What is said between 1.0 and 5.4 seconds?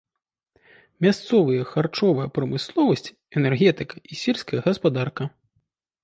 Мясцовыя харчовая прамысловасць, энергетыка і сельская гаспадарка.